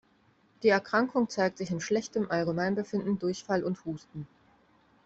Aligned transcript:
Die 0.63 0.69
Erkrankung 0.69 1.29
zeigt 1.29 1.59
sich 1.59 1.69
in 1.69 1.79
schlechtem 1.79 2.31
Allgemeinbefinden, 2.31 3.19
Durchfall 3.19 3.63
und 3.63 3.85
Husten. 3.85 4.25